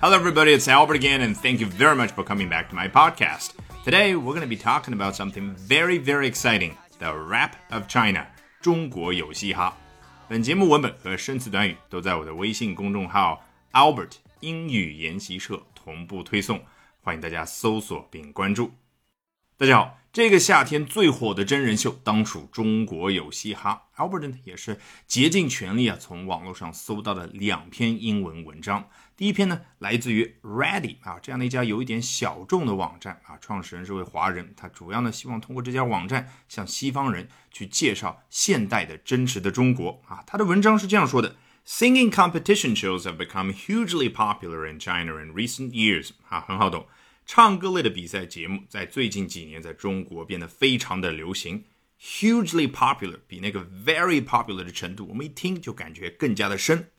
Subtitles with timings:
[0.00, 0.52] Hello, everybody.
[0.52, 3.50] It's Albert again, and thank you very much for coming back to my podcast.
[3.84, 8.26] Today, we're going to be talking about something very, very exciting the rap of China.
[8.60, 9.76] 中国有嘻哈。
[10.28, 16.60] 本节目文本和生词短语都在我的微信公众号 Albert 英语研习社同步推送，
[17.02, 18.70] 欢迎大家搜索并关注。
[19.63, 23.83] 大家好，这个夏天最火的真人秀当属《中国有嘻哈》。
[23.97, 28.89] Albert 呢也是竭尽全力啊，从网络上搜到了两篇英文文章。
[29.15, 40.21] 第一篇呢，来自于 Ready 啊这样的一家有一点小众的网站啊，创始人是位华人，他主要呢希望通过这家网站向西方人去介绍现代的真实的中国啊。
[40.27, 46.09] 他的文章是这样说的：Singing competition shows have become hugely popular in China in recent years。
[46.27, 46.85] 啊，很好懂。
[47.25, 51.63] 唱歌类的比赛节目在最近几年在中国变得非常的流行
[52.01, 56.89] ，hugely popular 比那个 very popular 的程度，我们一听就感觉更加的深。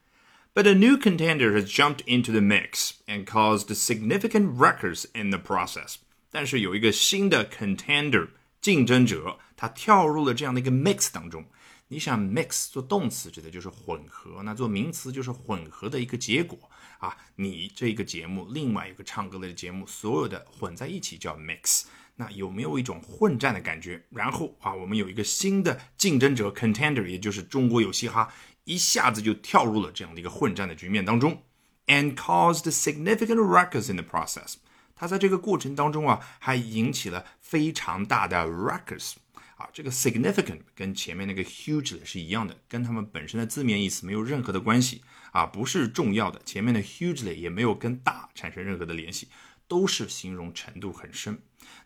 [0.55, 5.39] But a new contender has jumped into the mix and caused significant records in the
[5.39, 5.97] process。
[6.31, 8.29] 但是有一个新的 contender
[8.61, 11.45] 竞争者，他跳入了这样的一个 mix 当中。
[11.89, 16.59] 你想 mix 做动词指的就是混合，那做名词就是混合的一个结果
[17.05, 17.17] 啊。
[17.37, 21.85] 你这个节目，另外一个唱歌类的节目，所有的混在一起叫 mix。
[22.17, 24.05] 那有没有一种混战的感觉？
[24.11, 28.33] 然后啊，我们有一个新的竞争者 contender，也就是中国有嘻哈，
[28.65, 31.43] 一下子就跳入了这样的一个混战的局面当中
[31.87, 34.55] ，and caused significant ruckus in the process。
[34.95, 39.15] 它在这个过程当中啊，还引起了非常大的 ruckus。
[39.57, 45.03] 啊，这个 significant 跟前面那个 hugely 是一样的，跟它们本身的字面意思没有任何的关系
[45.33, 46.41] 啊，不是重要的。
[46.45, 49.29] 前面的 hugely 也没有跟大产生任何的联系，
[49.69, 51.41] 都是形容程度很深。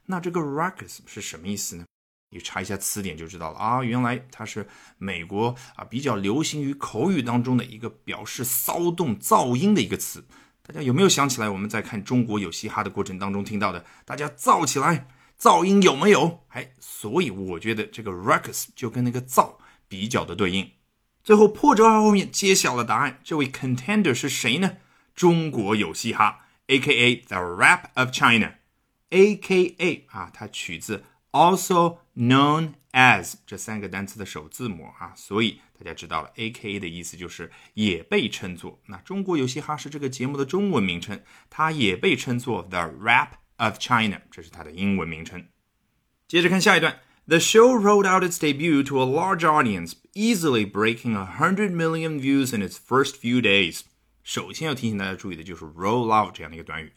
[0.07, 1.85] 那这个 ruckus 是什么意思呢？
[2.31, 4.67] 你查一下词典就知道了啊，原来它是
[4.99, 10.25] 美国啊比较流行于口语当中的一个表示骚动、噪音的一个词。
[10.63, 13.85] 大家有没有想起来我们在看中国有嘻哈的过程当中听到的？
[14.05, 15.09] 大家燥起来！
[15.41, 16.45] 噪音有没有？
[16.49, 19.55] 哎，所以我觉得这个 ruckus 就跟那个噪
[19.87, 20.73] 比较的对应。
[21.23, 24.79] 最后破折号后面揭晓了答案，这位 contender 是谁呢？
[25.15, 27.17] 中国有嘻哈，A.K.A.
[27.17, 30.07] the rap of China，A.K.A.
[30.11, 36.81] 啊，它取自 also known as 这三个单词的首字母啊，所以大家知道了 A.K.A.
[36.81, 38.81] 的意思就是也被称作。
[38.87, 43.33] 那中国有嘻哈是这个节目的中文名称，它也被称作 the rap。
[43.59, 45.47] Of China，这是它的英文名称。
[46.27, 47.01] 接着看下一段。
[47.27, 52.57] The show rolled out its debut to a large audience, easily breaking a hundred million views
[52.57, 53.83] in its first few days.
[54.23, 56.91] 首先要提醒大家注意的就是 roll out 这样的一个短语。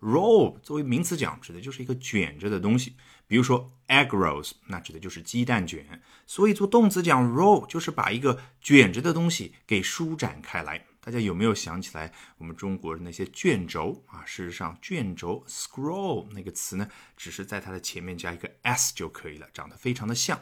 [0.00, 2.96] roll 作为名词讲，指的就是一个卷着的东西。
[3.26, 6.02] 比如说 egg rolls，那指的就是鸡蛋卷。
[6.26, 10.84] 所以做动词讲 roll，就是把一个卷着的东西给舒展开来。
[11.00, 14.24] 大家有没有想起来我们中国的那些卷轴啊？
[14.26, 20.40] 事实上，卷轴 scroll 那个词呢，只是在它的前面加一个 s 就可以了，长得非常的像。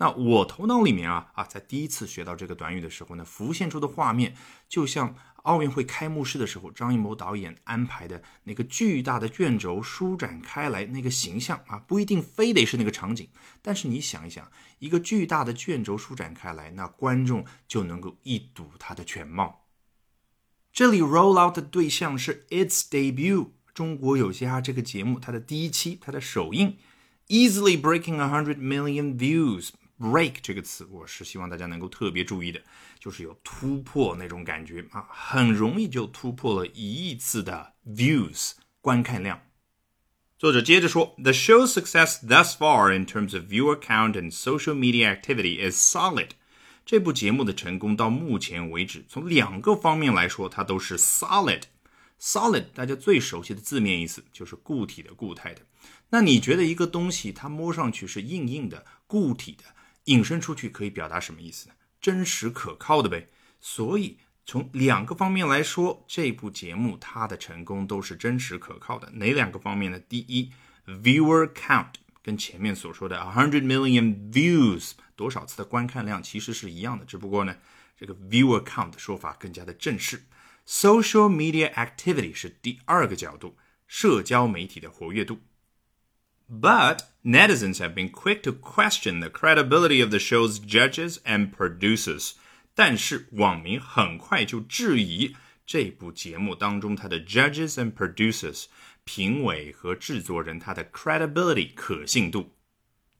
[0.00, 4.36] 那我头脑里面啊啊，在第一次学到这个短语的时候呢，浮现出的画面
[4.68, 13.28] 就像奥运会开幕式的时候，张艺谋导演安排的那个巨大的卷轴舒展开来那个形象啊，不一定非得是那个场景，
[13.60, 19.64] 但是你想一想，一个巨大的卷轴舒展开来，那观众就能够一睹它的全貌。
[20.77, 26.77] 这里 roll out 的对象是 its debut，中国有嘻哈这个节目它的第一期，它的首映，
[27.27, 32.59] easily breaking a hundred million views。break 这个词，我是希望大家能够特别注意的，
[32.99, 39.39] 就是有突破那种感觉啊，很容易就突破了一亿次的 views 观看量。
[40.37, 46.31] 作者接着说，The show's success thus far in terms of viewer count and social media activity is solid。
[46.88, 51.64] 这部节目的成功到目前为止，从两个方面来说，它都是 solid。
[52.18, 55.60] solid 大家最熟悉的字面意思就是固体的、固态的。
[56.08, 59.64] 那你觉得一个东西它摸上去是硬硬的、固体的，
[60.04, 61.74] 引申出去可以表达什么意思呢？
[62.00, 63.28] 真实可靠的呗。
[63.60, 64.16] 所以
[64.46, 69.10] 从两个方面来说，这部节目它的成功都是真实可靠的。
[69.10, 70.00] 哪两个方面呢？
[70.00, 70.50] 第一
[70.86, 71.96] ，viewer count。
[72.27, 77.57] 跟前面所说的 a hundred million views 多少次的观看量其实是一样的，只不过呢，
[77.97, 80.23] 这个 viewer count 的说法更加的正式。
[80.65, 83.57] Social media activity 是第二个角度，
[83.87, 85.39] 社交媒体的活跃度。
[86.49, 92.33] But netizens have been quick to question the credibility of the show's judges and producers。
[92.75, 95.35] 但是网民很快就质疑
[95.67, 98.65] 这部节目当中它的 judges and producers。
[99.05, 102.55] 评委和制作人他的 credibility 可信度。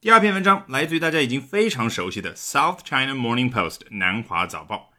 [0.00, 4.94] 第二篇文章来自于大家已经非常熟悉的 South China Morning Post 南华早报。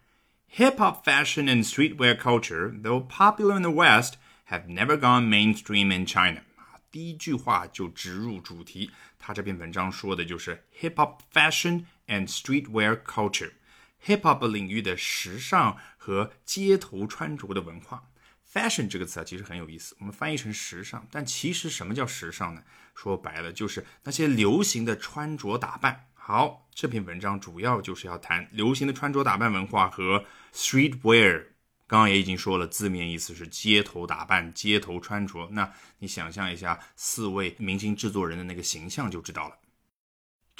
[0.56, 4.14] Hip hop fashion and streetwear culture, though popular in the West,
[4.50, 6.42] have never gone mainstream in China.
[6.92, 13.54] 第一句话就直入主题，他这篇文章说的就是 hip hop fashion and streetwear culture。
[14.07, 18.05] Hip hop 领域的时尚和街头穿着的文化。
[18.53, 22.63] fashion 这个词啊，其实很有意思，我们翻译成时尚，但其实什么叫时尚呢？
[22.95, 26.09] 说白了就是那些流行的穿着打扮。
[26.15, 31.47] 好，这篇文章主要就是要谈流行的穿着打扮文化和 streetwear。
[31.87, 35.49] 刚刚也已经说了，字面意思是街头打扮、街头穿着。
[35.53, 39.57] 那你想象一下四位明星制作人的那个形象就知道了。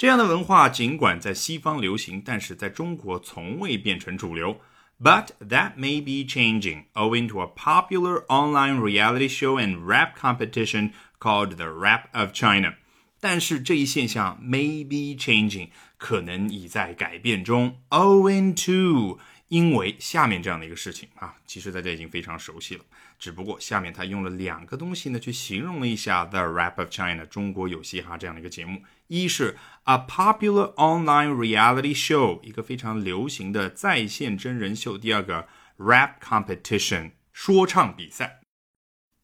[0.01, 4.59] 这样的文化尽管在西方流行，但是在中国从未变成主流。
[4.99, 11.57] But that may be changing, owing to a popular online reality show and rap competition called
[11.57, 12.73] the Rap of China.
[13.19, 15.69] 但是这一现象 may be changing，
[15.99, 19.19] 可能已在改变中，owing to。
[19.49, 22.83] 因为下面这样的一个事情啊，其实大家已经非常熟悉了。
[23.20, 28.82] 只不过下面他用了两个东西呢，去形容了一下 The Rap of China 中国有嘻哈这样的一个节目。
[29.06, 34.98] 一是 a popular online reality show，一个非常流行的在线真人秀。
[34.98, 38.40] 第二个 rap competition，说唱比赛。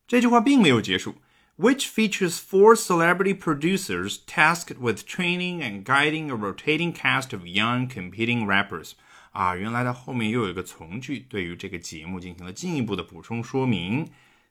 [0.06, 1.16] 这句话并没有结束，
[1.58, 8.46] which features four celebrity producers tasked with training and guiding a rotating cast of young competing
[8.46, 8.93] rappers。
[9.38, 14.10] 啊，原来它后面又有一个从句，对于这个节目进行了进一步的补充说明。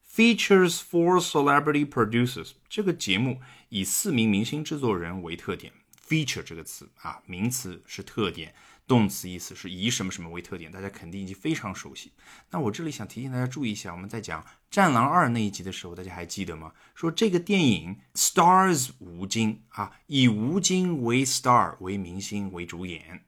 [0.09, 5.73] Features four celebrity producers，这个节目以四名明星制作人为特点。
[6.07, 8.55] Feature 这个词啊，名词是特点，
[8.87, 12.13] 动词意思是以什么什么为特点，大家肯定已经非常熟悉。
[12.53, 14.41] 那我这里想提醒大家注意一下，我们在讲
[14.71, 16.73] 《战狼二》那一集的时候，大家还记得吗？
[16.95, 23.25] 说这个电影 stars 吴京啊，以吴京为 star 为明星为主演。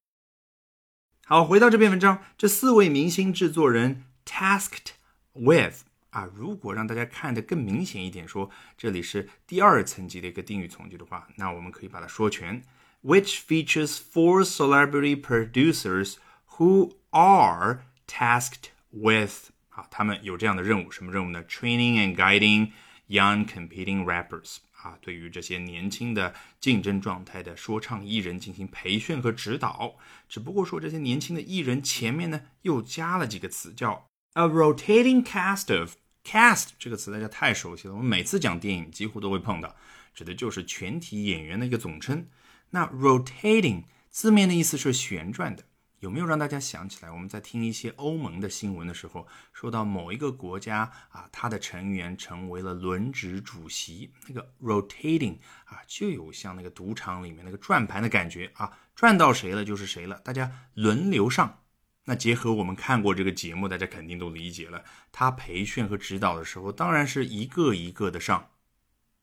[1.28, 4.92] 好，回到这篇文章，这四位明星制作人 tasked
[5.32, 12.62] with 啊，如果让大家看得更明显一点，说这里是第二层级的一个定语从句的话，那我们可以把它说全，
[13.04, 16.18] which features four celebrity producers
[16.58, 21.44] who are tasked with 啊，他们有这样的任务，什么任务呢？
[21.46, 22.72] Training and guiding
[23.08, 24.58] young competing rappers。
[24.83, 29.97] 啊，对于这些年轻的竞争状态的说唱艺人进行培训和指导。
[30.29, 39.75] 只不过说这些年轻的艺人前面呢又加了几个词，叫 a rotating cast of cast 这个词大家太熟悉了，我们每次讲电影几乎都会碰到，
[40.15, 42.29] 指的就是全体演员的一个总称。
[42.71, 45.65] 那 rotating 字面的意思是旋转的。
[46.01, 47.11] 有没有让大家想起来？
[47.11, 61.63] 我们在听一些欧盟的新闻的时候，说到某一个国家啊，它的成员成为了轮值主席，那个 rotating 啊，就有像那个赌场里面那个转盘的感觉啊，转到谁了就是谁了，大家轮流上。
[62.05, 68.51] 那结合我们看过这个节目，大家肯定都理解了，他培训和指导的时候，当然是一个一个的上。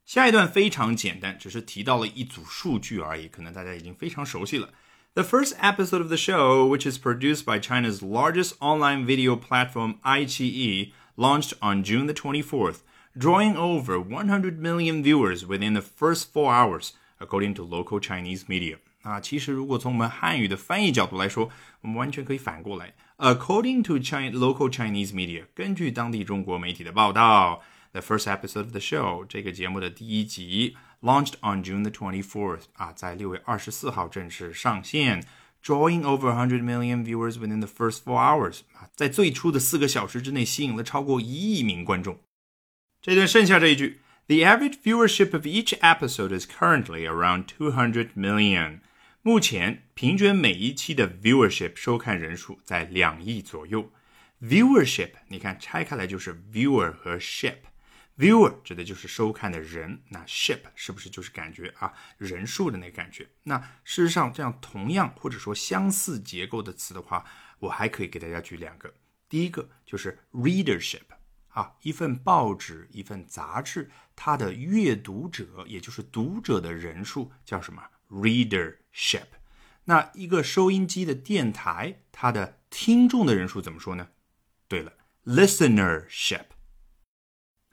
[0.06, 4.72] 下一段非常简单，只是提到了一组数据而已，可能大家已经非常熟悉了。
[5.15, 10.93] The first episode of the show, which is produced by China's largest online video platform iQIYI,
[11.17, 12.83] launched on June the 24th,
[13.19, 18.79] drawing over 100 million viewers within the first four hours, according to local Chinese media.
[19.03, 21.51] 啊，其实如果从我们汉语的翻译角度来说，
[21.81, 22.95] 我们完全可以反过来。
[23.19, 31.91] According to China local Chinese media，根据当地中国媒体的报道，the first episode of the show 这个节目的第一集 launched on June the
[31.91, 35.25] 24th 啊，在六月二十四号正式上线，
[35.65, 42.19] drawing over 100 million viewers within the first four hours 啊，在最初的四个小时之内吸引了超过一亿名观众。
[43.01, 48.81] 这段剩下这一句，The average viewership of each episode is currently around 200 million。
[49.23, 53.91] 目前平均每一期的 viewership 收看人数在两亿左右。
[54.41, 57.57] viewership 你看拆开来就是 viewer 和 ship。
[58.18, 63.28] Viewer 指的就是收看的人，那 ship 是不是就是感觉啊人数的那个感觉？
[63.44, 67.26] 那事实上，这样同样或者说相似结构的词的话，
[67.60, 68.94] 我还可以给大家举两个。
[69.28, 71.02] 第一个就是 readership
[71.50, 79.28] 啊，一份报纸、一份杂志，它的阅读者也就是读者的人数叫什么？readership。
[79.84, 84.10] 那一个收音机的电台，它的听众的人数怎么说呢？
[84.70, 84.94] 对了
[85.26, 86.46] ，listenership。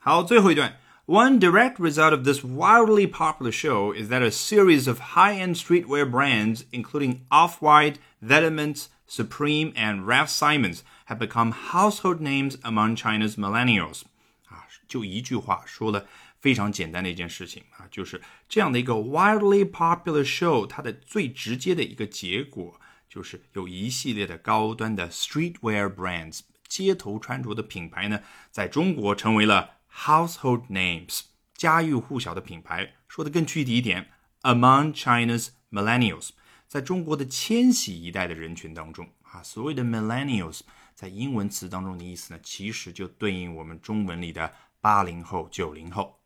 [0.02, 0.80] 好，最后一段。
[1.06, 6.64] One direct result of this wildly popular show is that a series of high-end streetwear brands,
[6.70, 14.02] including Off-White, Vetements, Supreme, and Ralph Simons, have become household names among China's millennials.
[14.48, 16.06] 啊，就一句话说了
[16.38, 28.20] 非常简单的一件事情啊，就是这样的一个 wildly popular show，它的最直接的一个结果就是有一系列的高端的 streetwear brands，街头穿着的品牌呢，
[28.50, 31.21] 在中国成为了 Household names，
[31.55, 32.93] 家喻户晓的品牌。
[33.07, 34.09] 说的更具体一点
[34.41, 36.29] ，among China's millennials，
[36.67, 40.61] 在中国的千禧一代的人群当中啊，所谓的 millennials，
[40.95, 46.19] 在英文词当中的意思呢，其实就对应我们中文里的八零后、九零后。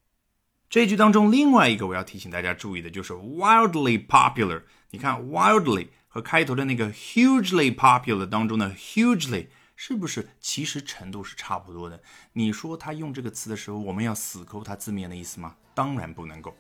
[0.70, 4.64] 这句当中，另外一个我要提醒大家注意的就是 wildly popular。
[4.90, 12.01] 你看 wildly 和开头的那个 hugely popular 当中的 hugely 是不是其实程度是差不多的？
[12.33, 15.57] 你说他用这个词的时候，我们要死抠它字面的意思吗？
[15.75, 16.55] 当然不能够。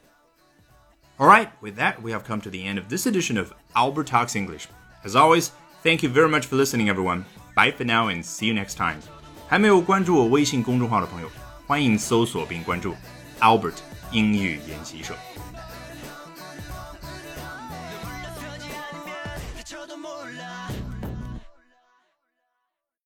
[1.18, 4.06] All right, with that, we have come to the end of this edition of Albert
[4.06, 4.66] Talks English.
[5.04, 5.50] As always,
[5.82, 7.24] thank you very much for listening, everyone.
[7.54, 9.00] Bye for now and see you next time.
[9.46, 11.30] 还没有关注我微信公众号的朋友，
[11.66, 12.94] 欢迎搜索并关注
[13.40, 13.76] Albert
[14.10, 15.14] 英语研习社。